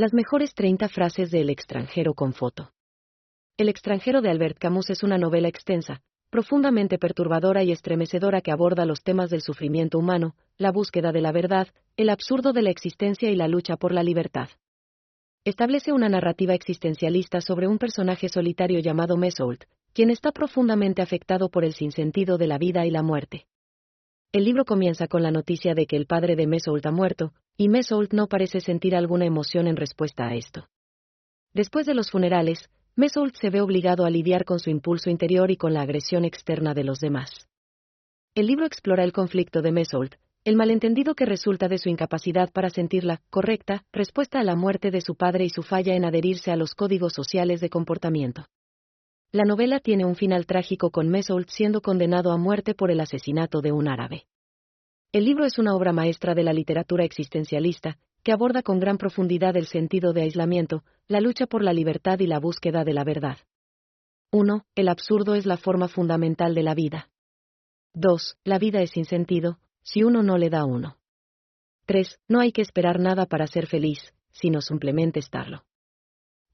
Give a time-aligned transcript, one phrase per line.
[0.00, 2.72] Las mejores 30 frases de El extranjero con foto.
[3.58, 8.86] El extranjero de Albert Camus es una novela extensa, profundamente perturbadora y estremecedora que aborda
[8.86, 11.68] los temas del sufrimiento humano, la búsqueda de la verdad,
[11.98, 14.48] el absurdo de la existencia y la lucha por la libertad.
[15.44, 21.62] Establece una narrativa existencialista sobre un personaje solitario llamado Mesoult, quien está profundamente afectado por
[21.62, 23.49] el sinsentido de la vida y la muerte.
[24.32, 27.68] El libro comienza con la noticia de que el padre de Mesoult ha muerto, y
[27.68, 30.68] Mesoult no parece sentir alguna emoción en respuesta a esto.
[31.52, 35.56] Después de los funerales, Mesoult se ve obligado a lidiar con su impulso interior y
[35.56, 37.48] con la agresión externa de los demás.
[38.36, 42.70] El libro explora el conflicto de Mesoult, el malentendido que resulta de su incapacidad para
[42.70, 46.52] sentir la correcta respuesta a la muerte de su padre y su falla en adherirse
[46.52, 48.46] a los códigos sociales de comportamiento.
[49.32, 53.60] La novela tiene un final trágico con Mesoult siendo condenado a muerte por el asesinato
[53.60, 54.26] de un árabe.
[55.12, 59.56] El libro es una obra maestra de la literatura existencialista, que aborda con gran profundidad
[59.56, 63.38] el sentido de aislamiento, la lucha por la libertad y la búsqueda de la verdad.
[64.32, 64.64] 1.
[64.74, 67.08] El absurdo es la forma fundamental de la vida.
[67.94, 68.36] 2.
[68.42, 70.98] La vida es sin sentido, si uno no le da uno.
[71.86, 72.18] 3.
[72.26, 75.64] No hay que esperar nada para ser feliz, sino simplemente estarlo.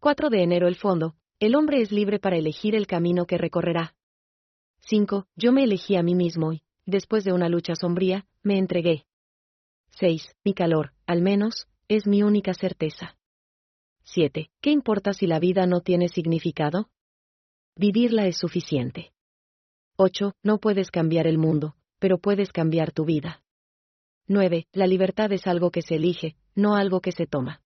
[0.00, 3.94] 4 de enero El fondo, el hombre es libre para elegir el camino que recorrerá.
[4.80, 5.26] 5.
[5.36, 9.06] Yo me elegí a mí mismo y, después de una lucha sombría, me entregué.
[9.98, 10.34] 6.
[10.44, 13.18] Mi calor, al menos, es mi única certeza.
[14.04, 14.50] 7.
[14.60, 16.88] ¿Qué importa si la vida no tiene significado?
[17.74, 19.12] Vivirla es suficiente.
[19.96, 20.32] 8.
[20.42, 23.42] No puedes cambiar el mundo, pero puedes cambiar tu vida.
[24.28, 24.68] 9.
[24.72, 27.62] La libertad es algo que se elige, no algo que se toma.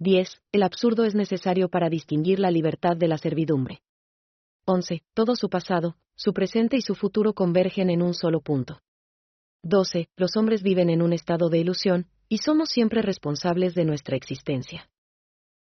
[0.00, 0.42] 10.
[0.52, 3.82] El absurdo es necesario para distinguir la libertad de la servidumbre.
[4.64, 5.02] 11.
[5.12, 8.80] Todo su pasado, su presente y su futuro convergen en un solo punto.
[9.64, 10.08] 12.
[10.16, 14.88] Los hombres viven en un estado de ilusión, y somos siempre responsables de nuestra existencia.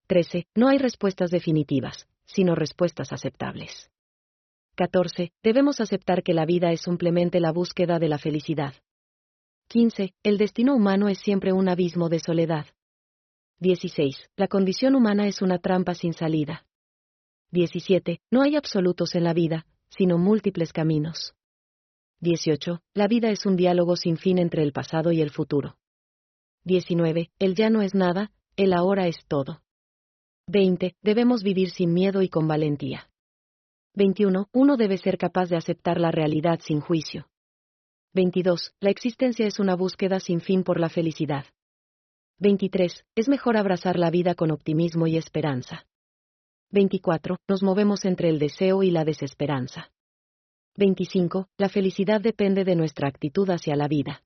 [0.07, 0.47] 13.
[0.55, 3.91] No hay respuestas definitivas, sino respuestas aceptables.
[4.77, 5.33] 14.
[5.43, 8.75] Debemos aceptar que la vida es simplemente la búsqueda de la felicidad.
[9.69, 10.15] 15.
[10.23, 12.67] El destino humano es siempre un abismo de soledad.
[13.61, 14.31] 16.
[14.37, 16.65] La condición humana es una trampa sin salida.
[17.51, 18.23] 17.
[18.31, 21.35] No hay absolutos en la vida, sino múltiples caminos.
[22.21, 22.81] 18.
[22.95, 25.77] La vida es un diálogo sin fin entre el pasado y el futuro.
[26.65, 27.31] 19.
[27.39, 29.63] El ya no es nada, el ahora es todo.
[30.47, 30.97] 20.
[31.03, 33.11] Debemos vivir sin miedo y con valentía.
[33.95, 34.49] 21.
[34.53, 37.29] Uno debe ser capaz de aceptar la realidad sin juicio.
[38.15, 38.73] 22.
[38.81, 41.45] La existencia es una búsqueda sin fin por la felicidad.
[42.41, 43.05] 23.
[43.17, 45.87] Es mejor abrazar la vida con optimismo y esperanza.
[46.71, 47.37] 24.
[47.47, 49.93] Nos movemos entre el deseo y la desesperanza.
[50.77, 51.49] 25.
[51.59, 54.23] La felicidad depende de nuestra actitud hacia la vida.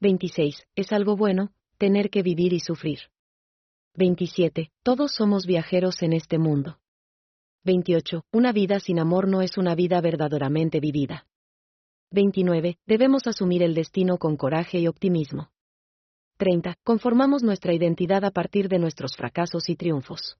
[0.00, 0.66] 26.
[0.76, 2.98] Es algo bueno, tener que vivir y sufrir.
[3.94, 4.70] 27.
[4.82, 6.80] Todos somos viajeros en este mundo.
[7.64, 8.24] 28.
[8.30, 11.26] Una vida sin amor no es una vida verdaderamente vivida.
[12.10, 12.76] 29.
[12.86, 15.48] Debemos asumir el destino con coraje y optimismo.
[16.42, 16.74] 30.
[16.82, 20.38] Conformamos nuestra identidad a partir de nuestros fracasos y triunfos.